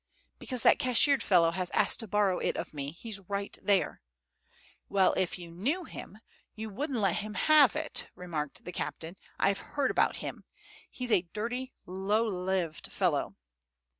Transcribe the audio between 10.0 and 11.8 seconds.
him. He's a dirty,